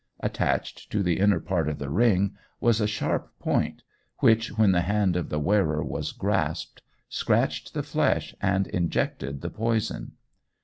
Attached 0.21 0.91
to 0.91 1.03
the 1.03 1.19
inner 1.19 1.39
part 1.39 1.69
of 1.69 1.77
the 1.77 1.91
ring 1.91 2.35
was 2.59 2.81
a 2.81 2.87
sharp 2.87 3.37
point 3.37 3.83
which, 4.17 4.51
when 4.57 4.71
the 4.71 4.81
hand 4.81 5.15
of 5.15 5.29
the 5.29 5.37
wearer 5.39 5.83
was 5.85 6.11
grasped, 6.11 6.81
scratched 7.07 7.75
the 7.75 7.83
flesh 7.83 8.33
and 8.41 8.65
injected 8.65 9.41
the 9.41 9.51
poison. 9.51 10.13